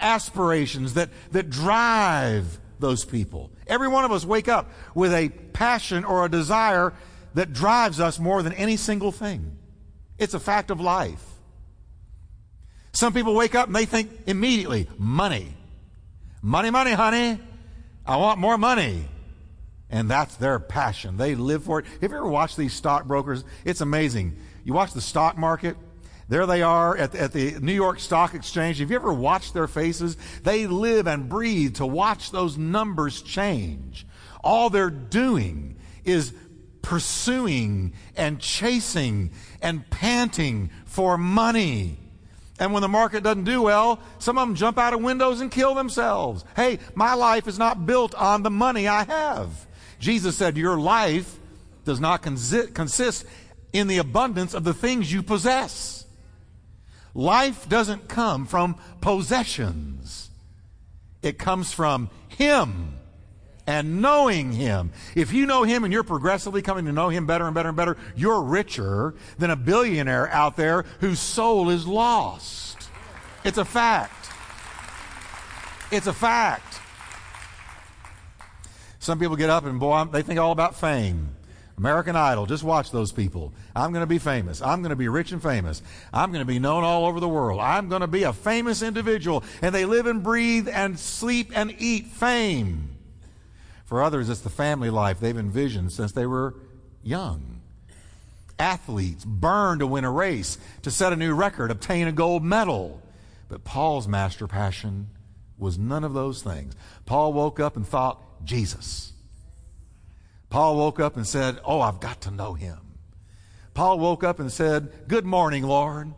[0.00, 3.50] aspirations that, that drive those people.
[3.66, 6.92] Every one of us wake up with a passion or a desire
[7.34, 9.56] that drives us more than any single thing.
[10.18, 11.24] It's a fact of life.
[12.92, 15.54] Some people wake up and they think immediately, money.
[16.42, 17.38] Money, money, honey.
[18.04, 19.04] I want more money.
[19.90, 21.16] And that's their passion.
[21.16, 21.86] They live for it.
[22.00, 23.44] Have you ever watched these stockbrokers?
[23.64, 24.36] It's amazing.
[24.64, 25.76] You watch the stock market,
[26.30, 28.78] there they are at the, at the New York Stock Exchange.
[28.78, 30.16] Have you ever watched their faces?
[30.44, 34.06] They live and breathe to watch those numbers change.
[34.44, 36.32] All they're doing is
[36.82, 41.98] pursuing and chasing and panting for money.
[42.60, 45.50] And when the market doesn't do well, some of them jump out of windows and
[45.50, 46.44] kill themselves.
[46.54, 49.66] Hey, my life is not built on the money I have.
[49.98, 51.38] Jesus said, Your life
[51.84, 53.26] does not consist
[53.72, 55.99] in the abundance of the things you possess.
[57.14, 60.30] Life doesn't come from possessions.
[61.22, 62.94] It comes from Him
[63.66, 64.92] and knowing Him.
[65.14, 67.76] If you know Him and you're progressively coming to know Him better and better and
[67.76, 72.88] better, you're richer than a billionaire out there whose soul is lost.
[73.44, 74.30] It's a fact.
[75.90, 76.80] It's a fact.
[78.98, 81.30] Some people get up and boy, they think all about fame.
[81.80, 83.54] American Idol, just watch those people.
[83.74, 84.60] I'm going to be famous.
[84.60, 85.80] I'm going to be rich and famous.
[86.12, 87.58] I'm going to be known all over the world.
[87.58, 89.42] I'm going to be a famous individual.
[89.62, 92.90] And they live and breathe and sleep and eat fame.
[93.86, 96.54] For others, it's the family life they've envisioned since they were
[97.02, 97.62] young.
[98.58, 103.00] Athletes burn to win a race, to set a new record, obtain a gold medal.
[103.48, 105.08] But Paul's master passion
[105.56, 106.74] was none of those things.
[107.06, 109.14] Paul woke up and thought, Jesus.
[110.50, 112.78] Paul woke up and said, Oh, I've got to know him.
[113.72, 116.12] Paul woke up and said, Good morning, Lord.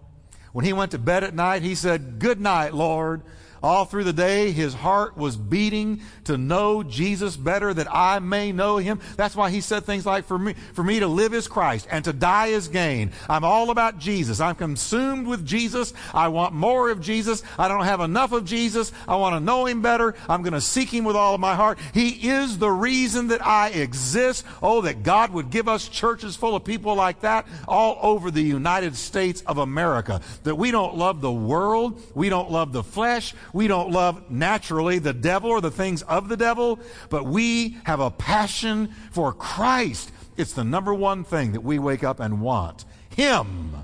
[0.52, 3.22] When he went to bed at night, he said, Good night, Lord.
[3.62, 8.52] All through the day, his heart was beating to know Jesus better that I may
[8.52, 9.00] know him.
[9.16, 12.04] That's why he said things like, for me, for me to live is Christ and
[12.04, 13.12] to die is gain.
[13.28, 14.40] I'm all about Jesus.
[14.40, 15.94] I'm consumed with Jesus.
[16.12, 17.42] I want more of Jesus.
[17.58, 18.92] I don't have enough of Jesus.
[19.06, 20.14] I want to know him better.
[20.28, 21.78] I'm going to seek him with all of my heart.
[21.94, 24.44] He is the reason that I exist.
[24.62, 28.42] Oh, that God would give us churches full of people like that all over the
[28.42, 30.20] United States of America.
[30.42, 32.00] That we don't love the world.
[32.14, 33.34] We don't love the flesh.
[33.52, 36.80] We don't love naturally the devil or the things of the devil,
[37.10, 40.10] but we have a passion for Christ.
[40.36, 42.84] It's the number one thing that we wake up and want.
[43.10, 43.74] Him.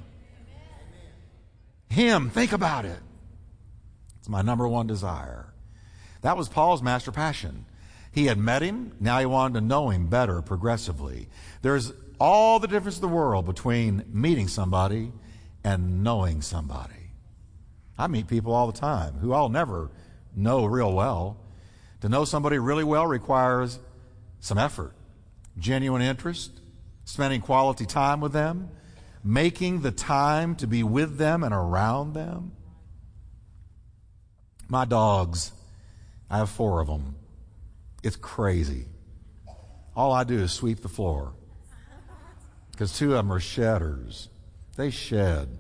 [1.91, 2.31] Him.
[2.31, 2.99] Think about it.
[4.19, 5.53] It's my number one desire.
[6.23, 7.67] That was Paul's master passion.
[8.13, 8.93] He had met him.
[9.01, 11.29] Now he wanted to know him better progressively.
[11.63, 15.13] There's all the difference in the world between meeting somebody
[15.63, 16.98] and knowing somebody.
[17.99, 19.91] I meet people all the time who I'll never
[20.35, 21.37] know real well.
[22.03, 23.81] To know somebody really well requires
[24.39, 24.95] some effort,
[25.59, 26.61] genuine interest,
[27.05, 28.71] spending quality time with them,
[29.25, 32.53] making the time to be with them and around them.
[34.69, 35.51] My dogs,
[36.31, 37.17] I have four of them.
[38.05, 38.87] It's crazy.
[39.97, 41.33] All I do is sweep the floor
[41.73, 42.15] uh-huh.
[42.71, 44.29] because two of them are shedders.
[44.77, 45.59] They shed.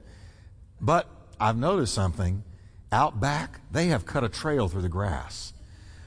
[0.81, 1.09] But
[1.41, 2.43] I've noticed something.
[2.91, 5.53] Out back, they have cut a trail through the grass.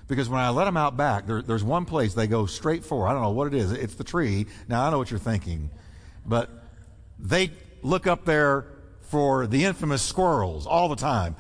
[0.08, 3.08] Because when I let them out back, there, there's one place they go straight for.
[3.08, 3.72] I don't know what it is.
[3.72, 4.48] It's the tree.
[4.68, 5.70] Now, I know what you're thinking.
[6.26, 6.50] But
[7.20, 8.66] they look up there
[9.02, 11.36] for the infamous squirrels all the time.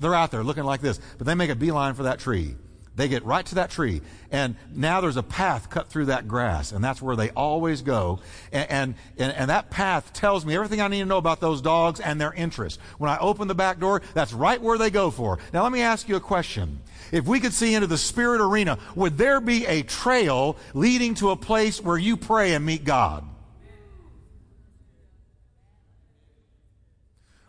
[0.00, 1.00] They're out there looking like this.
[1.18, 2.54] But they make a beeline for that tree.
[2.96, 4.02] They get right to that tree.
[4.30, 6.70] And now there's a path cut through that grass.
[6.70, 8.20] And that's where they always go.
[8.52, 11.98] And, and, and, that path tells me everything I need to know about those dogs
[11.98, 12.78] and their interests.
[12.98, 15.38] When I open the back door, that's right where they go for.
[15.52, 16.80] Now let me ask you a question.
[17.10, 21.30] If we could see into the spirit arena, would there be a trail leading to
[21.30, 23.24] a place where you pray and meet God?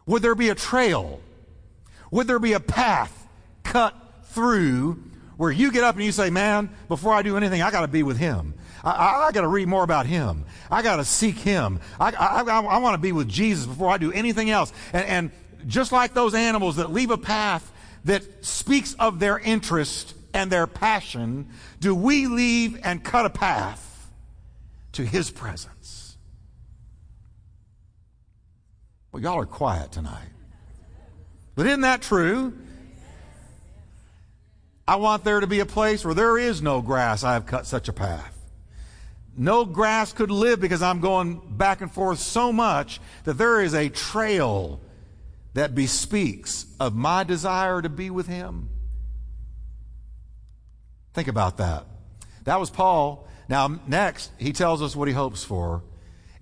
[0.08, 1.20] Would there be a trail?
[2.12, 3.28] Would there be a path
[3.64, 3.96] cut
[4.26, 5.04] through
[5.38, 7.88] where you get up and you say, man, before I do anything, I got to
[7.88, 8.54] be with him.
[8.84, 10.46] I, I, I got to read more about him.
[10.72, 11.80] I got to seek him.
[12.00, 14.72] I, I, I want to be with Jesus before I do anything else.
[14.94, 15.32] And, and
[15.68, 17.72] just like those animals that leave a path
[18.06, 21.50] that speaks of their interest and their passion,
[21.80, 24.12] do we leave and cut a path
[24.94, 26.18] to his presence?
[29.12, 30.30] Well, y'all are quiet tonight.
[31.56, 32.54] But isn't that true?
[34.88, 37.24] I want there to be a place where there is no grass.
[37.24, 38.32] I have cut such a path.
[39.38, 43.74] No grass could live because I'm going back and forth so much that there is
[43.74, 44.80] a trail
[45.56, 48.70] that bespeaks of my desire to be with him?
[51.14, 51.86] Think about that.
[52.44, 53.28] That was Paul.
[53.48, 55.82] Now, next, he tells us what he hopes for.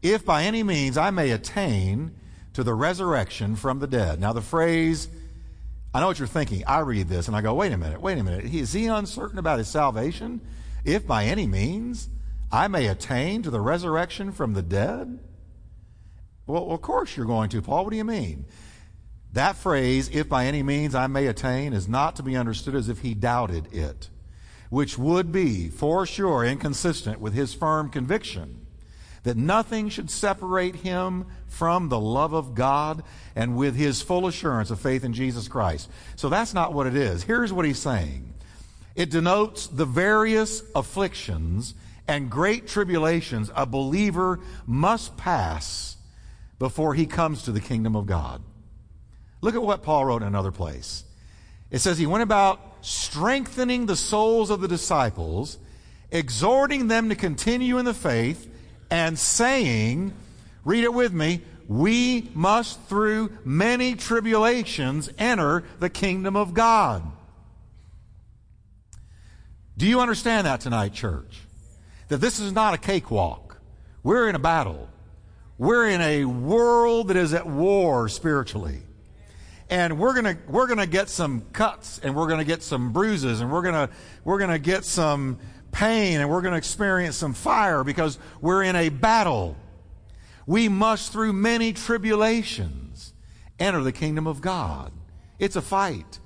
[0.02, 2.16] If by any means I may attain
[2.54, 4.20] to the resurrection from the dead.
[4.20, 5.08] Now, the phrase,
[5.94, 6.64] I know what you're thinking.
[6.66, 8.46] I read this and I go, wait a minute, wait a minute.
[8.46, 10.42] Is he uncertain about his salvation?
[10.84, 12.10] If by any means
[12.52, 15.20] I may attain to the resurrection from the dead?
[16.48, 17.86] Well, of course you're going to, Paul.
[17.86, 18.46] What do you mean?
[19.34, 22.90] That phrase, if by any means I may attain, is not to be understood as
[22.90, 24.10] if he doubted it,
[24.70, 28.63] which would be, for sure, inconsistent with his firm conviction
[29.24, 33.04] that nothing should separate him from the love of God
[33.36, 35.90] and with his full assurance of faith in Jesus Christ.
[36.16, 37.24] So that's not what it is.
[37.24, 38.34] Here's what he's saying
[38.96, 41.74] it denotes the various afflictions
[42.08, 45.98] and great tribulations a believer must pass
[46.60, 48.42] before he comes to the kingdom of God.
[49.42, 51.04] Look at what Paul wrote in another place.
[51.72, 55.58] It says he went about strengthening the souls of the disciples,
[56.12, 58.50] exhorting them to continue in the faith,
[58.94, 60.14] and saying,
[60.64, 67.02] read it with me, we must through many tribulations enter the kingdom of God.
[69.76, 71.40] Do you understand that tonight, church?
[72.10, 73.60] That this is not a cakewalk.
[74.04, 74.88] We're in a battle.
[75.58, 78.84] We're in a world that is at war spiritually.
[79.72, 83.52] And we're gonna, we're gonna get some cuts and we're gonna get some bruises and
[83.52, 83.90] we're gonna,
[84.24, 85.40] we're gonna get some
[85.74, 89.58] pain and we're gonna experience some fire because we're in a battle.
[90.46, 93.14] We must, through many tribulations,
[93.60, 94.92] enter the kingdom of God.
[95.40, 96.20] It's a fight.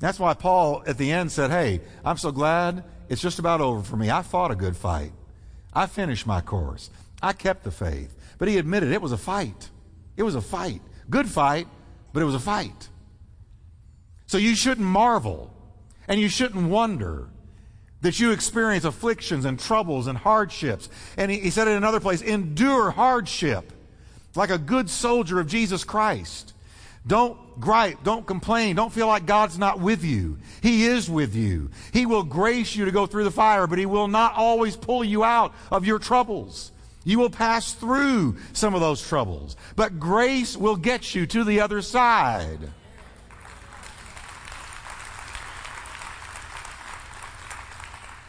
[0.00, 3.82] That's why Paul at the end said, Hey, I'm so glad it's just about over
[3.82, 4.10] for me.
[4.10, 5.12] I fought a good fight.
[5.72, 6.90] I finished my course.
[7.22, 8.14] I kept the faith.
[8.38, 9.70] But he admitted it was a fight.
[10.16, 10.82] It was a fight.
[11.10, 11.66] Good fight,
[12.12, 12.88] but it was a fight.
[14.26, 15.52] So you shouldn't marvel
[16.06, 17.28] and you shouldn't wonder
[18.00, 20.88] that you experience afflictions and troubles and hardships.
[21.16, 23.72] And he, he said in another place, endure hardship
[24.34, 26.54] like a good soldier of Jesus Christ.
[27.06, 28.04] Don't gripe.
[28.04, 28.76] Don't complain.
[28.76, 30.38] Don't feel like God's not with you.
[30.62, 31.70] He is with you.
[31.92, 35.02] He will grace you to go through the fire, but He will not always pull
[35.02, 36.70] you out of your troubles.
[37.04, 41.60] You will pass through some of those troubles, but grace will get you to the
[41.60, 42.58] other side.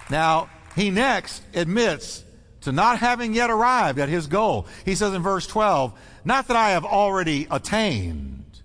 [0.09, 2.23] Now, he next admits
[2.61, 4.67] to not having yet arrived at his goal.
[4.85, 8.61] He says in verse 12, Not that I have already attained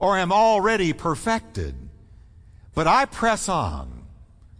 [0.00, 1.74] or am already perfected,
[2.74, 4.06] but I press on.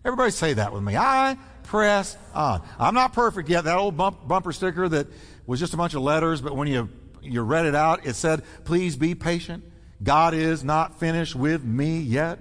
[0.04, 0.96] Everybody say that with me.
[0.96, 2.62] I press on.
[2.78, 3.64] I'm not perfect yet.
[3.64, 5.06] That old bump, bumper sticker that
[5.46, 6.88] was just a bunch of letters, but when you,
[7.22, 9.64] you read it out, it said, please be patient.
[10.02, 12.38] God is not finished with me yet.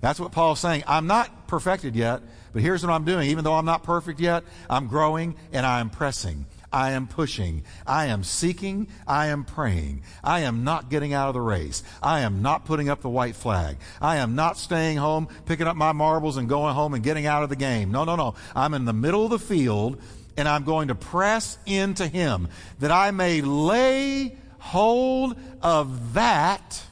[0.00, 0.84] That's what Paul's saying.
[0.86, 3.30] I'm not perfected yet, but here's what I'm doing.
[3.30, 6.46] Even though I'm not perfect yet, I'm growing and I'm pressing.
[6.72, 7.64] I am pushing.
[7.86, 8.88] I am seeking.
[9.06, 10.02] I am praying.
[10.22, 11.82] I am not getting out of the race.
[12.02, 13.76] I am not putting up the white flag.
[14.00, 17.42] I am not staying home, picking up my marbles and going home and getting out
[17.42, 17.90] of the game.
[17.90, 18.34] No, no, no.
[18.54, 20.00] I'm in the middle of the field
[20.36, 22.48] and I'm going to press into Him
[22.78, 26.82] that I may lay hold of that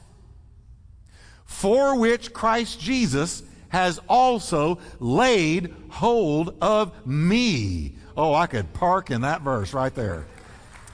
[1.59, 7.97] for which Christ Jesus has also laid hold of me.
[8.15, 10.25] Oh, I could park in that verse right there.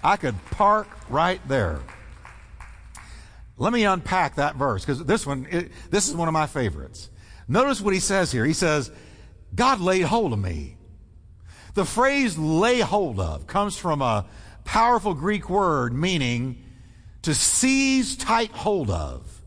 [0.04, 1.82] I could park right there.
[3.58, 7.12] Let me unpack that verse because this one, it, this is one of my favorites.
[7.48, 8.44] Notice what he says here.
[8.44, 8.92] He says,
[9.54, 10.78] God laid hold of me.
[11.76, 14.26] The phrase lay hold of comes from a
[14.64, 16.64] powerful Greek word meaning
[17.22, 19.44] to seize tight hold of,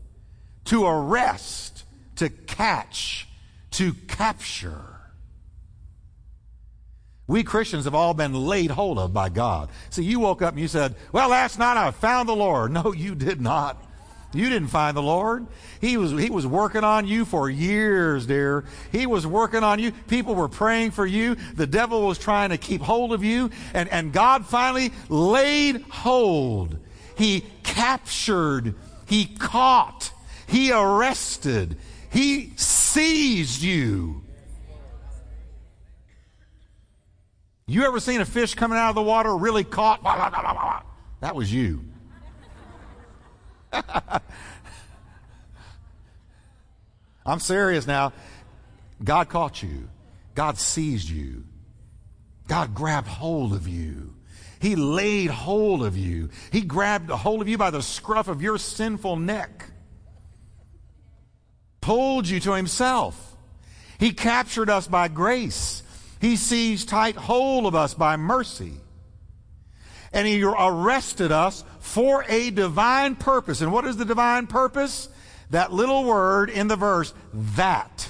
[0.69, 1.83] to arrest,
[2.15, 3.27] to catch,
[3.71, 4.83] to capture.
[7.25, 9.69] We Christians have all been laid hold of by God.
[9.89, 12.71] See, you woke up and you said, Well, last night I found the Lord.
[12.79, 13.83] No, you did not.
[14.31, 15.47] You didn't find the Lord.
[15.81, 18.63] He was, he was working on you for years, dear.
[18.91, 19.91] He was working on you.
[19.91, 21.35] People were praying for you.
[21.55, 23.49] The devil was trying to keep hold of you.
[23.73, 26.77] And, and God finally laid hold.
[27.15, 28.75] He captured.
[29.07, 30.11] He caught.
[30.49, 31.77] He arrested.
[32.09, 34.23] He seized you.
[37.67, 40.03] You ever seen a fish coming out of the water really caught?
[41.21, 41.85] That was you.
[47.25, 48.11] I'm serious now.
[49.03, 49.87] God caught you.
[50.33, 51.43] God seized you.
[52.47, 54.15] God grabbed hold of you.
[54.59, 56.29] He laid hold of you.
[56.51, 59.68] He grabbed hold of you by the scruff of your sinful neck.
[61.89, 63.35] Pulled you to himself.
[63.97, 65.81] He captured us by grace.
[66.21, 68.73] He seized tight hold of us by mercy.
[70.13, 73.61] And he arrested us for a divine purpose.
[73.61, 75.09] And what is the divine purpose?
[75.49, 78.07] That little word in the verse, that.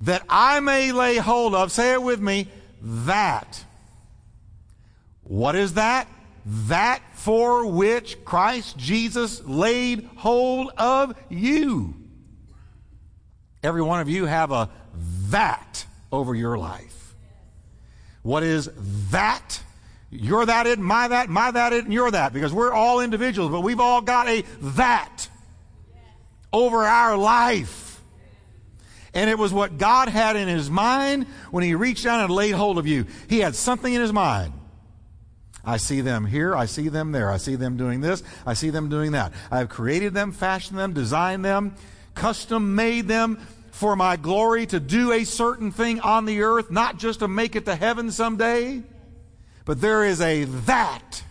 [0.00, 2.48] That I may lay hold of, say it with me,
[2.82, 3.64] that.
[5.22, 6.08] What is that?
[6.46, 11.94] That for which Christ Jesus laid hold of you.
[13.62, 14.70] Every one of you have a
[15.28, 17.14] that over your life.
[18.22, 18.70] What is
[19.10, 19.62] that?
[20.10, 23.50] You're that it, my that, my that it, and you're that, because we're all individuals,
[23.50, 25.28] but we've all got a that
[26.52, 28.00] over our life.
[29.14, 32.52] And it was what God had in his mind when he reached down and laid
[32.52, 33.06] hold of you.
[33.28, 34.52] He had something in his mind.
[35.64, 38.70] I see them here, I see them there, I see them doing this, I see
[38.70, 39.32] them doing that.
[39.50, 41.74] I have created them, fashioned them, designed them,
[42.14, 43.38] custom made them
[43.70, 47.56] for my glory to do a certain thing on the earth, not just to make
[47.56, 48.82] it to heaven someday,
[49.64, 51.22] but there is a that.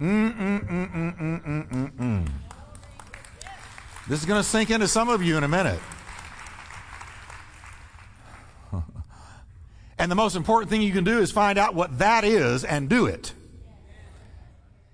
[0.00, 2.28] Mm-mm-mm-mm-mm-mm-mm.
[4.08, 5.78] This is going to sink into some of you in a minute.
[10.00, 12.88] And the most important thing you can do is find out what that is and
[12.88, 13.34] do it.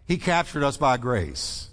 [0.04, 1.70] He captured us by grace.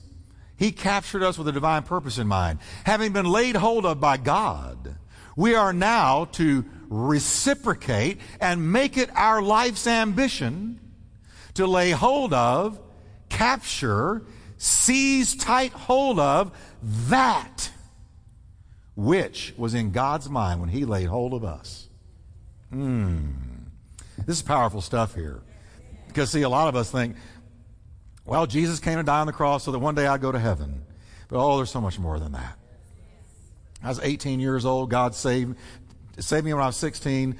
[0.55, 2.59] He captured us with a divine purpose in mind.
[2.83, 4.97] Having been laid hold of by God,
[5.35, 10.79] we are now to reciprocate and make it our life's ambition
[11.55, 12.79] to lay hold of,
[13.29, 14.21] capture,
[14.59, 17.71] seize tight hold of that
[18.95, 21.82] which was in God's mind when He laid hold of us.
[22.73, 23.27] Hmm.
[24.25, 25.43] This is powerful stuff here.
[26.07, 27.15] Because, see, a lot of us think,
[28.25, 30.39] well, Jesus came to die on the cross so that one day I'd go to
[30.39, 30.83] heaven.
[31.27, 32.57] But, oh, there's so much more than that.
[33.83, 34.89] I was 18 years old.
[34.89, 35.55] God saved,
[36.17, 37.37] saved me when I was 16.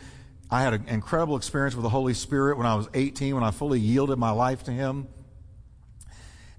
[0.51, 3.49] I had an incredible experience with the Holy Spirit when I was 18, when I
[3.49, 5.07] fully yielded my life to Him.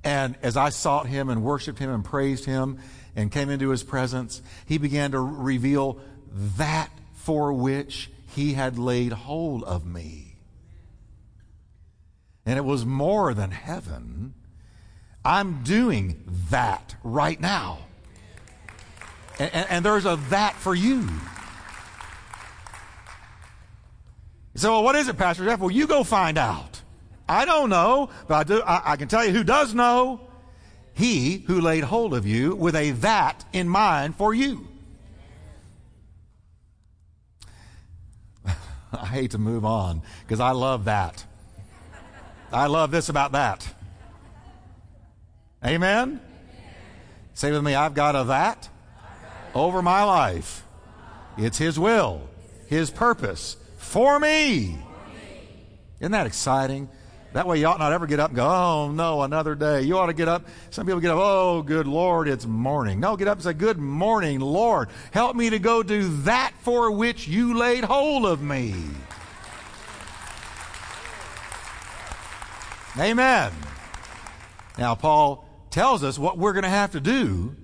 [0.03, 2.79] And as I sought Him and worshiped Him and praised Him
[3.15, 6.01] and came into His presence, He began to reveal
[6.33, 10.37] that for which he had laid hold of me.
[12.45, 14.35] And it was more than heaven.
[15.25, 17.79] I'm doing that right now.
[19.39, 21.09] And, and, and there's a that for you.
[24.57, 25.59] So, well, what is it, Pastor Jeff?
[25.61, 26.83] Well, you go find out.
[27.29, 30.21] I don't know, but I, do, I, I can tell you who does know.
[30.93, 34.69] He who laid hold of you with a that in mind for you.
[39.03, 41.25] I hate to move on because I love that.
[42.53, 43.67] I love this about that.
[45.65, 45.75] Amen?
[45.75, 46.21] Amen?
[47.35, 48.69] Say with me, I've got a that
[49.55, 50.65] over my life.
[51.37, 52.29] It's His will,
[52.69, 54.79] His purpose for me.
[56.01, 56.89] Isn't that exciting?
[57.35, 59.83] That way you ought not ever get up and go, oh no, another day.
[59.83, 60.47] You ought to get up.
[60.71, 63.01] Some people get up, oh good Lord, it's morning.
[63.01, 64.89] No, get up and say, good morning, Lord.
[65.11, 68.77] Help me to go do that for which you laid hold of me.
[72.97, 73.51] Amen.
[74.79, 77.57] Now, Paul tells us what we're going to have to do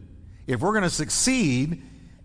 [0.49, 1.81] if we're going to succeed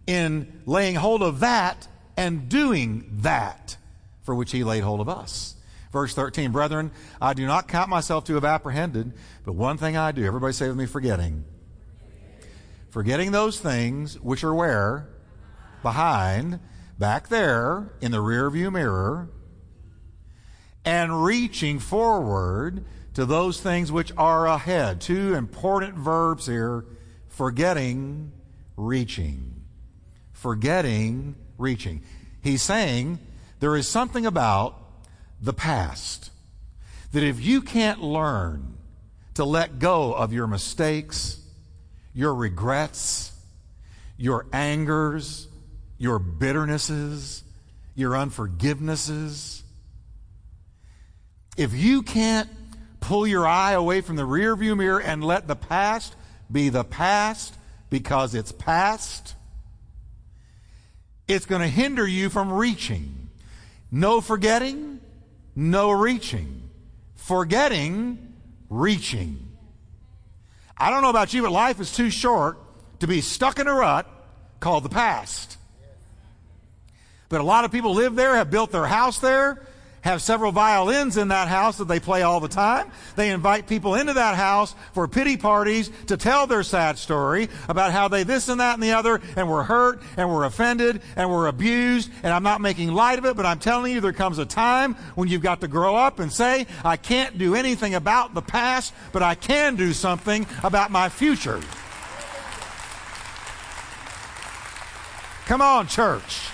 [0.08, 1.88] in laying hold of that
[2.18, 3.78] and doing that
[4.24, 5.55] for which he laid hold of us.
[5.96, 9.14] Verse 13, brethren, I do not count myself to have apprehended,
[9.46, 10.26] but one thing I do.
[10.26, 11.46] Everybody say with me, forgetting.
[12.90, 15.08] Forgetting those things which are where?
[15.84, 16.60] Behind,
[17.00, 19.30] back there in the rear view mirror,
[20.84, 22.84] and reaching forward
[23.14, 25.00] to those things which are ahead.
[25.00, 26.84] Two important verbs here
[27.30, 28.34] forgetting,
[28.76, 29.64] reaching.
[30.34, 32.04] Forgetting, reaching.
[32.42, 33.20] He's saying
[33.62, 34.85] there is something about
[35.42, 36.32] the past.
[37.12, 38.78] That if you can't learn
[39.36, 41.42] to let go of your mistakes,
[42.14, 43.32] your regrets,
[44.18, 45.48] your angers,
[45.98, 47.44] your bitternesses,
[47.96, 49.62] your unforgivenesses,
[51.58, 52.50] if you can't
[53.00, 56.16] pull your eye away from the rearview mirror and let the past
[56.52, 57.54] be the past
[57.90, 59.36] because it's past,
[61.28, 63.30] it's going to hinder you from reaching.
[63.92, 65.00] No forgetting,
[65.56, 66.70] no reaching.
[67.16, 68.34] Forgetting,
[68.70, 69.58] reaching.
[70.78, 72.60] I don't know about you, but life is too short
[73.00, 74.08] to be stuck in a rut
[74.60, 75.58] called the past.
[77.30, 79.66] But a lot of people live there, have built their house there,
[80.06, 82.90] have several violins in that house that they play all the time.
[83.16, 87.92] They invite people into that house for pity parties to tell their sad story about
[87.92, 91.30] how they this and that and the other and were hurt and were offended and
[91.32, 92.12] were abused.
[92.22, 94.94] And I'm not making light of it, but I'm telling you there comes a time
[95.16, 98.94] when you've got to grow up and say, I can't do anything about the past,
[99.12, 101.60] but I can do something about my future.
[105.48, 106.50] Come on, church.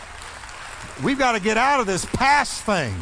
[1.03, 2.93] We've got to get out of this past thing.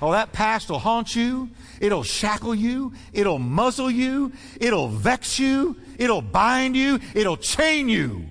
[0.00, 1.50] Oh, that past will haunt you.
[1.80, 2.92] It'll shackle you.
[3.12, 4.32] It'll muzzle you.
[4.60, 5.76] It'll vex you.
[5.98, 7.00] It'll bind you.
[7.14, 8.26] It'll chain you.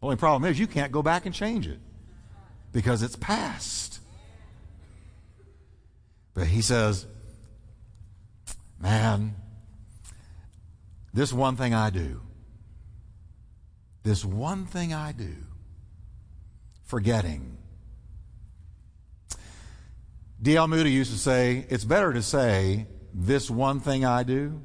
[0.00, 1.80] Only problem is you can't go back and change it
[2.72, 4.00] because it's past.
[6.34, 7.06] But he says,
[8.80, 9.34] man,
[11.12, 12.22] this one thing I do,
[14.04, 15.34] this one thing I do,
[16.84, 17.57] forgetting
[20.40, 20.68] D.L.
[20.68, 24.62] Moody used to say, it's better to say, this one thing I do,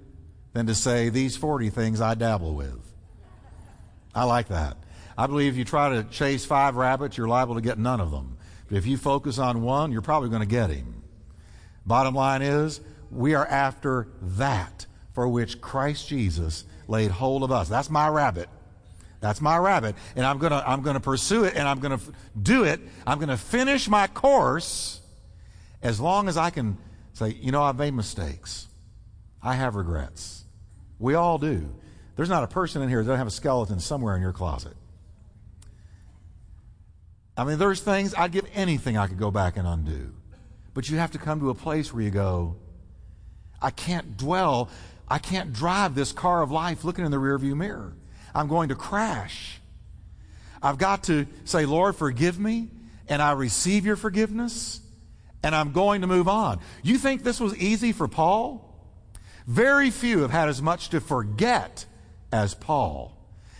[0.53, 2.79] than to say, these 40 things I dabble with.
[4.13, 4.77] I like that.
[5.17, 8.11] I believe if you try to chase five rabbits, you're liable to get none of
[8.11, 8.37] them.
[8.67, 11.01] But if you focus on one, you're probably going to get him.
[11.85, 17.67] Bottom line is, we are after that for which Christ Jesus laid hold of us.
[17.67, 18.49] That's my rabbit.
[19.19, 19.95] That's my rabbit.
[20.15, 22.05] And I'm going to, I'm going to pursue it and I'm going to
[22.39, 22.79] do it.
[23.07, 25.01] I'm going to finish my course
[25.83, 26.77] as long as I can
[27.11, 28.67] say, you know, I've made mistakes.
[29.41, 30.45] I have regrets.
[30.97, 31.75] We all do.
[32.15, 34.75] There's not a person in here that doesn't have a skeleton somewhere in your closet.
[37.35, 40.13] I mean, there's things I'd give anything I could go back and undo.
[40.73, 42.55] But you have to come to a place where you go,
[43.61, 44.69] I can't dwell,
[45.09, 47.93] I can't drive this car of life looking in the rearview mirror.
[48.33, 49.59] I'm going to crash.
[50.61, 52.69] I've got to say, Lord, forgive me,
[53.09, 54.79] and I receive your forgiveness
[55.43, 56.59] and I'm going to move on.
[56.81, 58.69] You think this was easy for Paul?
[59.45, 61.85] Very few have had as much to forget
[62.31, 63.17] as Paul.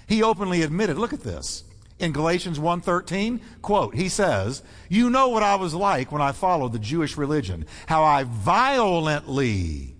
[0.08, 1.66] He openly admitted, look at this.
[2.00, 6.74] In Galatians 1:13, quote, he says, "You know what I was like when I followed
[6.74, 9.96] the Jewish religion, how I violently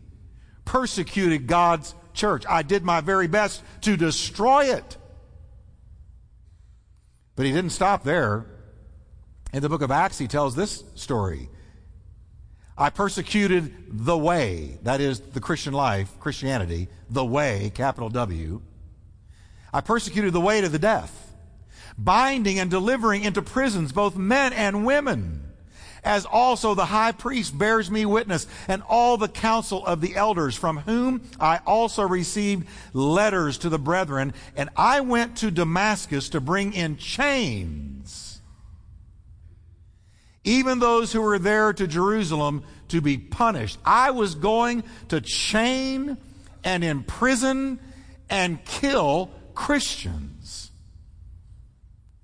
[0.66, 2.46] persecuted God's church.
[2.50, 4.98] I did my very best to destroy it."
[7.36, 8.48] But he didn't stop there.
[9.54, 11.50] In the book of Acts, he tells this story.
[12.78, 18.62] I persecuted the way, that is the Christian life, Christianity, the way, capital W.
[19.72, 21.36] I persecuted the way to the death,
[21.98, 25.52] binding and delivering into prisons both men and women,
[26.04, 30.56] as also the high priest bears me witness, and all the council of the elders,
[30.56, 36.42] from whom I also received letters to the brethren, and I went to Damascus to
[36.42, 37.93] bring in chains
[40.44, 43.78] even those who were there to Jerusalem to be punished.
[43.86, 46.18] I was going to chain
[46.64, 47.80] and imprison
[48.30, 50.72] and kill Christians.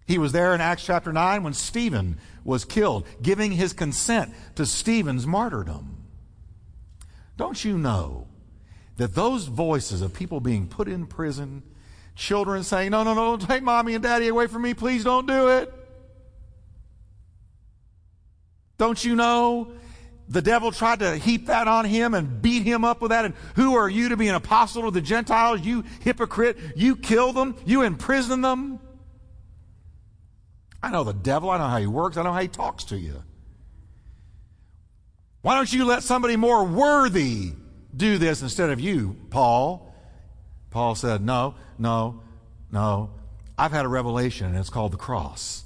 [0.05, 4.65] He was there in Acts chapter 9 when Stephen was killed, giving his consent to
[4.65, 5.97] Stephen's martyrdom.
[7.37, 8.27] Don't you know
[8.97, 11.63] that those voices of people being put in prison,
[12.15, 15.47] children saying, No, no, no, take mommy and daddy away from me, please don't do
[15.49, 15.73] it.
[18.79, 19.73] Don't you know?
[20.29, 23.25] The devil tried to heap that on him and beat him up with that.
[23.25, 25.61] And who are you to be an apostle to the Gentiles?
[25.61, 26.57] You hypocrite.
[26.75, 27.55] You kill them.
[27.65, 28.79] You imprison them.
[30.81, 31.49] I know the devil.
[31.49, 32.15] I know how he works.
[32.15, 33.21] I know how he talks to you.
[35.41, 37.53] Why don't you let somebody more worthy
[37.95, 39.93] do this instead of you, Paul?
[40.69, 42.21] Paul said, No, no,
[42.71, 43.09] no.
[43.57, 45.65] I've had a revelation, and it's called the cross.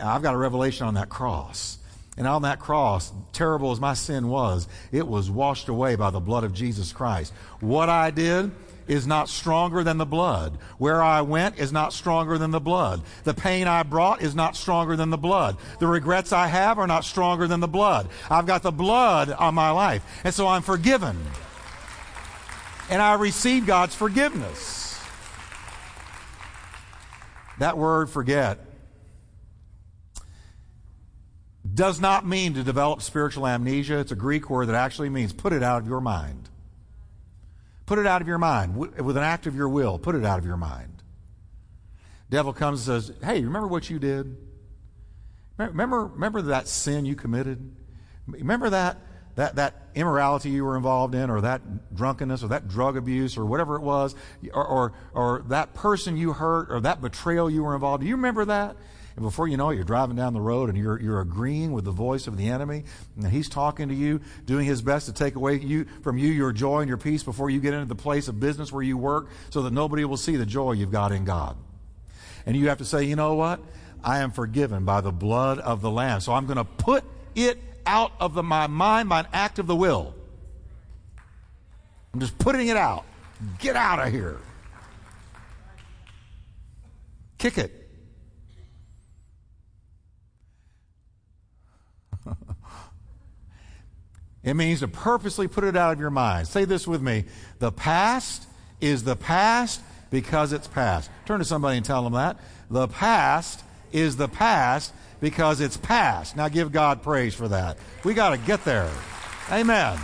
[0.00, 1.78] I've got a revelation on that cross.
[2.16, 6.20] And on that cross, terrible as my sin was, it was washed away by the
[6.20, 7.32] blood of Jesus Christ.
[7.60, 8.50] What I did
[8.86, 10.58] is not stronger than the blood.
[10.76, 13.02] Where I went is not stronger than the blood.
[13.24, 15.56] The pain I brought is not stronger than the blood.
[15.78, 18.08] The regrets I have are not stronger than the blood.
[18.28, 20.04] I've got the blood on my life.
[20.24, 21.18] And so I'm forgiven.
[22.90, 25.00] And I receive God's forgiveness.
[27.58, 28.58] That word forget
[31.72, 33.98] does not mean to develop spiritual amnesia.
[33.98, 36.48] It's a Greek word that actually means put it out of your mind.
[37.86, 39.98] Put it out of your mind with an act of your will.
[39.98, 41.02] Put it out of your mind.
[42.30, 44.36] Devil comes and says, "Hey, remember what you did?
[45.58, 47.74] Remember, remember that sin you committed?
[48.26, 48.98] Remember that
[49.34, 53.44] that that immorality you were involved in, or that drunkenness, or that drug abuse, or
[53.44, 54.14] whatever it was,
[54.52, 58.02] or or, or that person you hurt, or that betrayal you were involved.
[58.02, 58.06] in?
[58.06, 58.76] Do you remember that?
[59.16, 61.84] And before you know it, you're driving down the road and you're, you're agreeing with
[61.84, 62.84] the voice of the enemy.
[63.16, 66.52] And he's talking to you, doing his best to take away you, from you your
[66.52, 69.28] joy and your peace before you get into the place of business where you work
[69.50, 71.56] so that nobody will see the joy you've got in God.
[72.46, 73.60] And you have to say, you know what?
[74.02, 76.20] I am forgiven by the blood of the Lamb.
[76.20, 79.66] So I'm going to put it out of the, my mind by an act of
[79.66, 80.14] the will.
[82.12, 83.04] I'm just putting it out.
[83.58, 84.38] Get out of here.
[87.38, 87.81] Kick it.
[94.44, 96.48] It means to purposely put it out of your mind.
[96.48, 97.24] Say this with me.
[97.60, 98.46] The past
[98.80, 101.10] is the past because it's past.
[101.26, 102.38] Turn to somebody and tell them that.
[102.70, 106.36] The past is the past because it's past.
[106.36, 107.78] Now give God praise for that.
[108.02, 108.90] We got to get there.
[109.50, 109.98] Amen.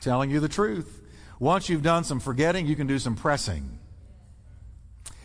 [0.00, 1.02] Telling you the truth.
[1.38, 3.78] Once you've done some forgetting, you can do some pressing.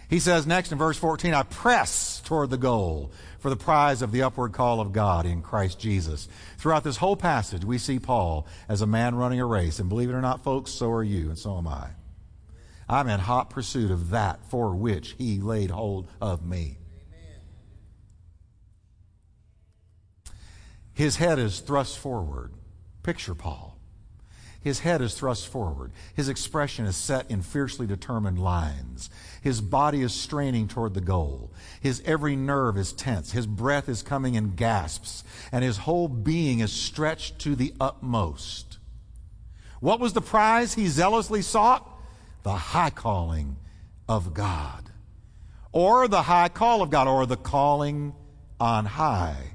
[0.10, 4.12] He says next in verse 14, I press toward the goal for the prize of
[4.12, 6.28] the upward call of God in Christ Jesus.
[6.58, 9.80] Throughout this whole passage, we see Paul as a man running a race.
[9.80, 11.90] And believe it or not, folks, so are you, and so am I.
[12.88, 16.78] I'm in hot pursuit of that for which he laid hold of me.
[20.94, 22.52] His head is thrust forward.
[23.04, 23.69] Picture Paul.
[24.62, 25.92] His head is thrust forward.
[26.14, 29.10] His expression is set in fiercely determined lines.
[29.42, 31.52] His body is straining toward the goal.
[31.80, 33.32] His every nerve is tense.
[33.32, 35.24] His breath is coming in gasps.
[35.54, 38.80] And his whole being is stretched to the utmost.
[39.80, 41.90] What was the prize he zealously sought?
[42.44, 43.56] The high calling
[44.10, 44.90] of God.
[45.72, 48.14] Or the high call of God, or the calling
[48.60, 49.52] on high.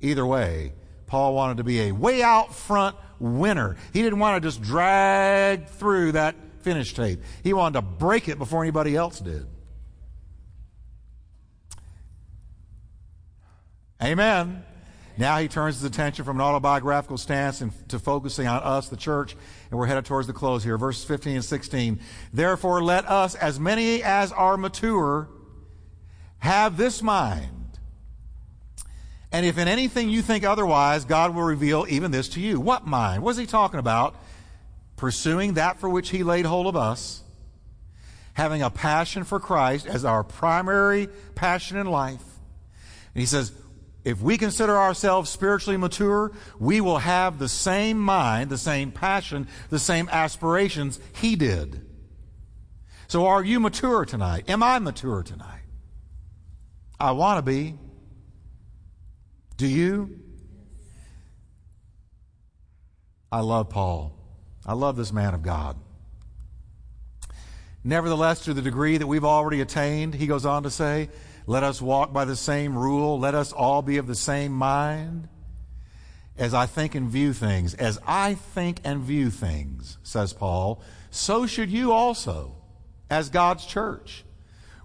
[0.00, 0.72] Either way,
[1.06, 3.76] Paul wanted to be a way out front winner.
[3.92, 7.20] He didn't want to just drag through that finish tape.
[7.42, 9.46] He wanted to break it before anybody else did.
[14.02, 14.64] Amen.
[15.16, 18.96] Now he turns his attention from an autobiographical stance and to focusing on us, the
[18.96, 19.36] church,
[19.70, 20.76] and we're headed towards the close here.
[20.78, 22.00] Verses 15 and 16.
[22.32, 25.28] Therefore, let us, as many as are mature,
[26.38, 27.61] have this mind
[29.32, 32.60] and if in anything you think otherwise, God will reveal even this to you.
[32.60, 33.22] What mind?
[33.22, 34.14] What is he talking about?
[34.96, 37.22] Pursuing that for which he laid hold of us,
[38.34, 42.22] having a passion for Christ as our primary passion in life.
[43.14, 43.52] And he says,
[44.04, 49.46] if we consider ourselves spiritually mature, we will have the same mind, the same passion,
[49.70, 51.86] the same aspirations he did.
[53.06, 54.48] So are you mature tonight?
[54.48, 55.62] Am I mature tonight?
[56.98, 57.74] I want to be.
[59.56, 60.18] Do you?
[63.30, 64.18] I love Paul.
[64.66, 65.76] I love this man of God.
[67.84, 71.08] Nevertheless, to the degree that we've already attained, he goes on to say,
[71.46, 73.18] let us walk by the same rule.
[73.18, 75.28] Let us all be of the same mind.
[76.36, 81.46] As I think and view things, as I think and view things, says Paul, so
[81.46, 82.56] should you also,
[83.10, 84.24] as God's church.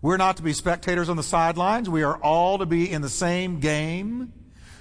[0.02, 1.90] We're not to be spectators on the sidelines.
[1.90, 4.34] We are all to be in the same game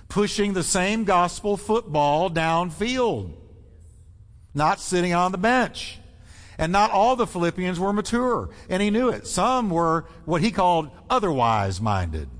[0.08, 3.32] pushing the same gospel football downfield,
[4.54, 5.98] not sitting on the bench.
[6.58, 9.26] And not all the Philippians were mature, and he knew it.
[9.26, 12.30] Some were what he called otherwise minded.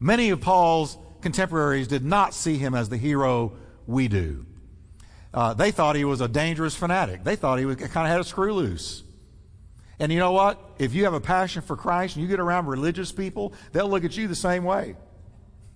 [0.00, 3.52] Many of Paul's contemporaries did not see him as the hero
[3.86, 4.46] we do.
[5.32, 7.22] Uh, they thought he was a dangerous fanatic.
[7.22, 9.04] They thought he kind of had a screw loose.
[10.00, 10.58] And you know what?
[10.78, 14.04] If you have a passion for Christ and you get around religious people, they'll look
[14.04, 14.96] at you the same way.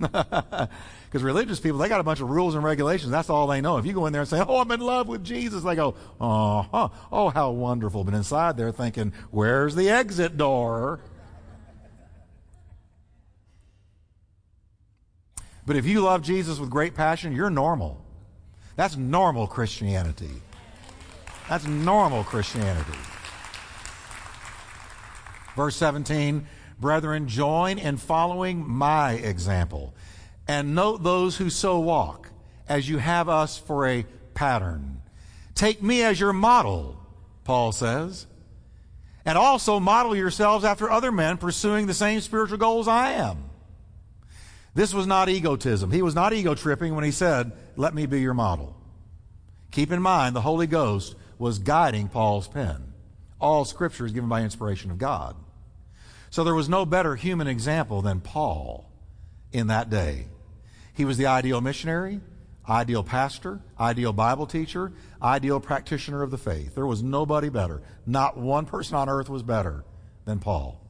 [1.14, 3.12] Because religious people, they got a bunch of rules and regulations.
[3.12, 3.78] That's all they know.
[3.78, 5.94] If you go in there and say, Oh, I'm in love with Jesus, they go,
[6.20, 6.88] Oh, huh.
[7.12, 8.02] oh, how wonderful.
[8.02, 10.98] But inside they're thinking, Where's the exit door?
[15.64, 18.04] But if you love Jesus with great passion, you're normal.
[18.74, 20.42] That's normal Christianity.
[21.48, 22.98] That's normal Christianity.
[25.54, 26.44] Verse 17
[26.80, 29.94] Brethren, join in following my example
[30.46, 32.30] and note those who so walk
[32.68, 35.00] as you have us for a pattern.
[35.54, 37.00] Take me as your model,
[37.44, 38.26] Paul says,
[39.24, 43.50] and also model yourselves after other men pursuing the same spiritual goals I am.
[44.74, 45.92] This was not egotism.
[45.92, 48.76] He was not ego tripping when he said, Let me be your model.
[49.70, 52.92] Keep in mind, the Holy Ghost was guiding Paul's pen.
[53.40, 55.37] All scripture is given by inspiration of God.
[56.35, 58.90] So there was no better human example than Paul
[59.53, 60.27] in that day.
[60.92, 62.20] He was the ideal missionary,
[62.68, 64.90] ideal pastor, ideal Bible teacher,
[65.23, 66.75] ideal practitioner of the faith.
[66.75, 67.83] There was nobody better.
[68.05, 69.85] Not one person on earth was better
[70.25, 70.85] than Paul.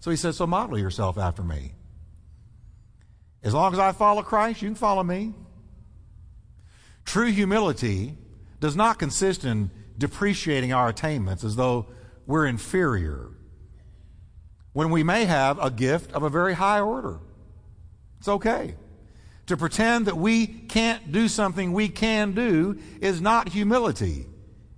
[0.00, 1.72] So he says, So model yourself after me.
[3.42, 5.32] As long as I follow Christ, you can follow me.
[7.06, 8.18] True humility
[8.60, 11.86] does not consist in depreciating our attainments as though
[12.26, 13.30] we're inferior
[14.72, 17.18] when we may have a gift of a very high order.
[18.18, 18.74] It's okay.
[19.46, 24.26] To pretend that we can't do something we can do is not humility.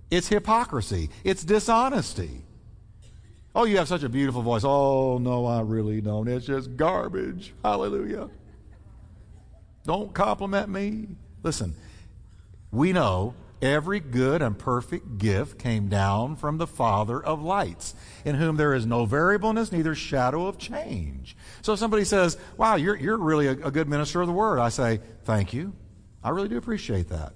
[0.09, 1.09] It's hypocrisy.
[1.23, 2.43] It's dishonesty.
[3.55, 4.63] Oh, you have such a beautiful voice.
[4.63, 6.27] Oh, no, I really don't.
[6.27, 7.53] It's just garbage.
[7.63, 8.29] Hallelujah.
[9.83, 11.07] Don't compliment me.
[11.43, 11.75] Listen,
[12.71, 17.95] we know every good and perfect gift came down from the Father of lights,
[18.25, 21.35] in whom there is no variableness, neither shadow of change.
[21.61, 24.59] So if somebody says, Wow, you're, you're really a, a good minister of the word,
[24.59, 25.73] I say, Thank you.
[26.21, 27.33] I really do appreciate that.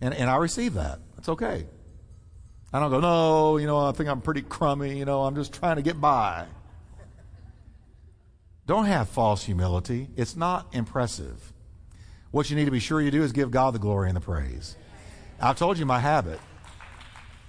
[0.00, 1.00] And, and I receive that.
[1.18, 1.66] It's okay.
[2.72, 5.52] I don't go, No, you know, I think I'm pretty crummy, you know, I'm just
[5.52, 6.46] trying to get by.
[8.64, 10.08] Don't have false humility.
[10.16, 11.52] It's not impressive.
[12.30, 14.20] What you need to be sure you do is give God the glory and the
[14.20, 14.76] praise.
[15.42, 16.38] I've told you my habit.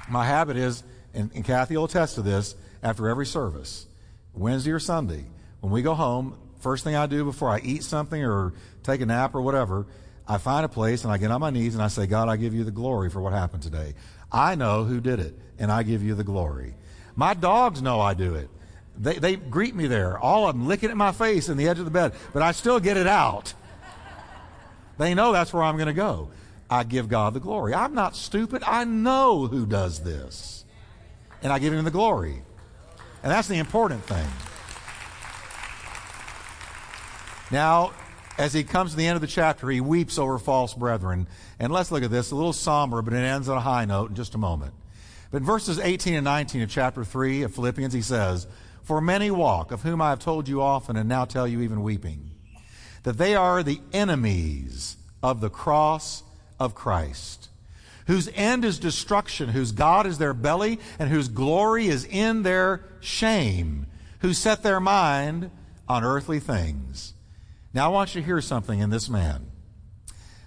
[0.09, 3.85] My habit is, and, and Kathy will attest to this, after every service,
[4.33, 5.25] Wednesday or Sunday,
[5.61, 9.05] when we go home, first thing I do before I eat something or take a
[9.05, 9.85] nap or whatever,
[10.27, 12.35] I find a place and I get on my knees and I say, God, I
[12.35, 13.93] give you the glory for what happened today.
[14.31, 16.73] I know who did it, and I give you the glory.
[17.15, 18.49] My dogs know I do it.
[18.97, 21.77] They, they greet me there, all of them licking at my face in the edge
[21.77, 23.53] of the bed, but I still get it out.
[24.97, 26.29] They know that's where I'm going to go.
[26.73, 27.75] I give God the glory.
[27.75, 28.63] I'm not stupid.
[28.65, 30.65] I know who does this.
[31.43, 32.41] And I give him the glory.
[33.21, 34.25] And that's the important thing.
[37.51, 37.91] Now,
[38.39, 41.27] as he comes to the end of the chapter, he weeps over false brethren.
[41.59, 44.09] And let's look at this, a little somber, but it ends on a high note
[44.09, 44.73] in just a moment.
[45.29, 48.47] But in verses 18 and 19 of chapter 3 of Philippians, he says,
[48.81, 51.83] For many walk, of whom I have told you often, and now tell you even
[51.83, 52.31] weeping
[53.03, 56.23] that they are the enemies of the cross
[56.59, 57.49] of Christ,
[58.07, 62.83] whose end is destruction, whose God is their belly, and whose glory is in their
[62.99, 63.87] shame,
[64.19, 65.51] who set their mind
[65.87, 67.13] on earthly things.
[67.73, 69.47] Now, I want you to hear something in this man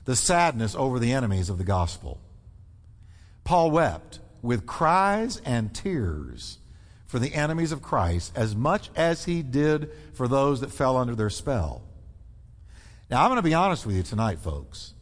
[0.04, 2.20] the sadness over the enemies of the gospel.
[3.42, 6.58] Paul wept with cries and tears
[7.06, 11.14] for the enemies of Christ as much as he did for those that fell under
[11.14, 11.82] their spell.
[13.10, 14.94] Now, I'm going to be honest with you tonight, folks.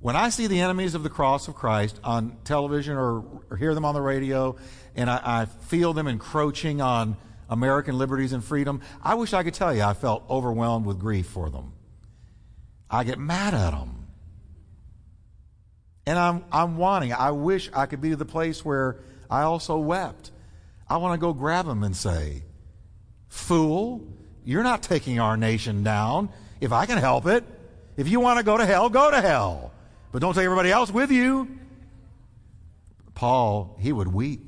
[0.00, 3.74] When I see the enemies of the cross of Christ on television or, or hear
[3.74, 4.56] them on the radio,
[4.94, 7.16] and I, I feel them encroaching on
[7.50, 11.26] American liberties and freedom, I wish I could tell you I felt overwhelmed with grief
[11.26, 11.72] for them.
[12.88, 14.06] I get mad at them.
[16.06, 18.96] And I'm, I'm wanting, I wish I could be to the place where
[19.28, 20.30] I also wept.
[20.88, 22.44] I want to go grab them and say,
[23.28, 24.06] Fool,
[24.44, 26.30] you're not taking our nation down
[26.60, 27.44] if I can help it.
[27.96, 29.72] If you want to go to hell, go to hell.
[30.12, 31.48] But don't take everybody else with you.
[33.14, 34.40] Paul, he would weep.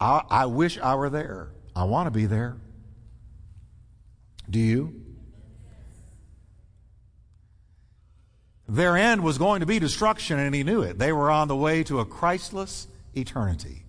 [0.00, 1.52] I, I wish I were there.
[1.74, 2.56] I want to be there.
[4.48, 5.02] Do you?
[8.68, 10.98] Their end was going to be destruction, and he knew it.
[10.98, 13.84] They were on the way to a Christless eternity.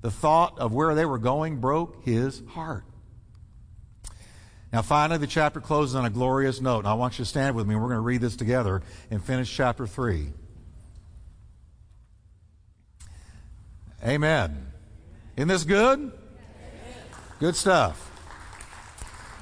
[0.00, 2.84] The thought of where they were going broke his heart.
[4.74, 6.84] Now, finally, the chapter closes on a glorious note.
[6.84, 7.76] I want you to stand with me.
[7.76, 10.32] We're going to read this together and finish chapter 3.
[14.04, 14.72] Amen.
[15.36, 16.10] Isn't this good?
[17.38, 18.10] Good stuff.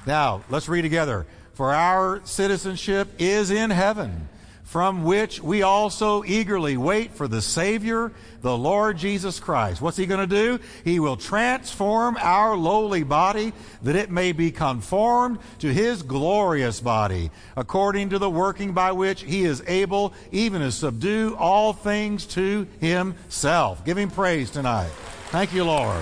[0.05, 1.25] Now, let's read together.
[1.55, 4.29] For our citizenship is in heaven
[4.73, 9.83] from which we also eagerly wait for the Savior, the Lord Jesus Christ.
[9.83, 10.59] What's He going to do?
[10.83, 17.29] He will transform our lowly body that it may be conformed to His glorious body,
[17.55, 22.65] according to the working by which He is able even to subdue all things to
[22.79, 23.85] Himself.
[23.85, 24.89] Give Him praise tonight.
[25.27, 26.01] Thank you, Lord.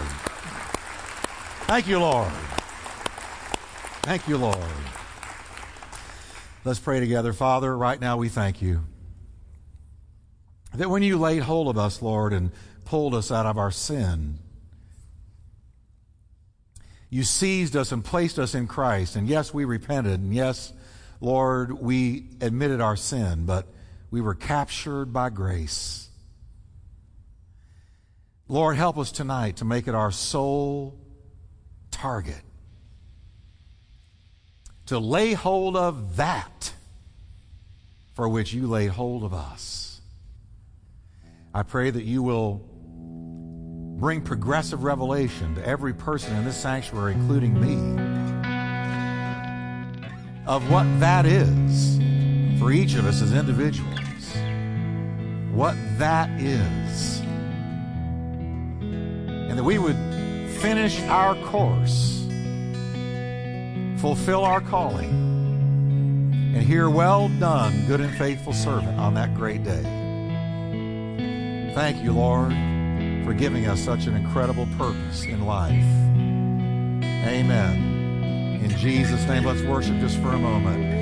[1.68, 2.32] Thank you, Lord.
[4.04, 5.01] Thank you, Lord.
[6.64, 7.34] Let's pray together.
[7.34, 8.82] Father, right now we thank you
[10.76, 12.52] that when you laid hold of us, Lord, and
[12.86, 14.38] pulled us out of our sin,
[17.10, 19.16] you seized us and placed us in Christ.
[19.16, 20.20] And yes, we repented.
[20.20, 20.72] And yes,
[21.20, 23.66] Lord, we admitted our sin, but
[24.12, 26.10] we were captured by grace.
[28.48, 30.96] Lord, help us tonight to make it our sole
[31.90, 32.44] target
[34.92, 36.74] to lay hold of that
[38.14, 40.02] for which you laid hold of us.
[41.54, 42.62] I pray that you will
[44.02, 47.76] bring progressive revelation to every person in this sanctuary, including me,
[50.46, 51.98] of what that is
[52.60, 53.96] for each of us as individuals.
[55.54, 57.22] What that is.
[58.82, 59.96] And that we would
[60.60, 62.21] finish our course,
[64.02, 65.12] fulfill our calling,
[66.56, 69.84] and hear, Well done, good and faithful servant, on that great day.
[71.76, 72.52] Thank you, Lord,
[73.24, 75.86] for giving us such an incredible purpose in life.
[77.28, 78.60] Amen.
[78.64, 81.00] In Jesus' name, let's worship just for a moment.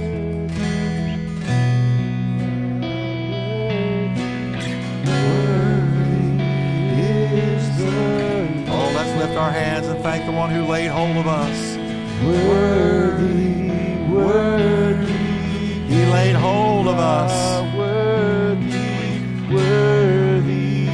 [8.68, 11.79] Oh, let's lift our hands and thank the one who laid hold of us.
[12.26, 13.72] Worthy,
[14.12, 15.14] worthy.
[15.88, 17.62] He laid hold of us.
[17.76, 19.22] Worthy,
[19.54, 20.88] worthy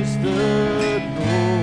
[0.00, 0.30] is the
[0.80, 1.02] Lord.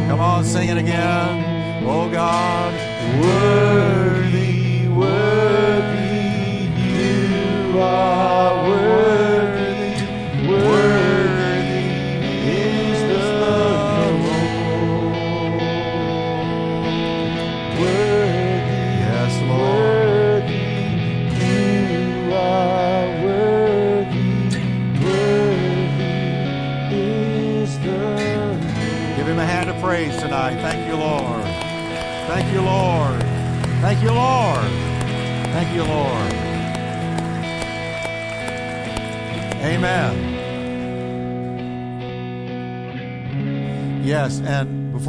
[0.09, 1.83] Come on, sing it again.
[1.85, 2.73] Oh God.
[3.21, 3.98] Worthy,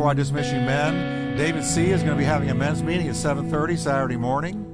[0.01, 3.09] before I dismiss you men, David C is going to be having a men's meeting
[3.09, 4.65] at 7:30 Saturday morning,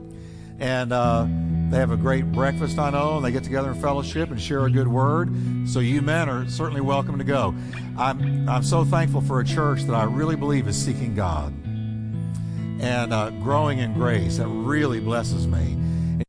[0.60, 1.26] and uh,
[1.68, 2.78] they have a great breakfast.
[2.78, 5.28] I know, and they get together in fellowship and share a good word.
[5.68, 7.56] So you men are certainly welcome to go.
[7.98, 11.52] I'm I'm so thankful for a church that I really believe is seeking God
[12.80, 14.36] and uh, growing in grace.
[14.36, 15.75] That really blesses me.